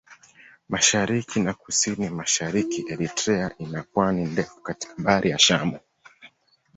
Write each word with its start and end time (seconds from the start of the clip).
Mashariki 0.73 1.37
na 1.45 1.53
Kusini-Mashariki 1.61 2.79
Eritrea 2.93 3.47
ina 3.63 3.81
pwani 3.91 4.23
ndefu 4.25 4.61
katika 4.61 4.93
Bahari 5.03 5.29
ya 5.29 5.39
Shamu. 5.39 5.79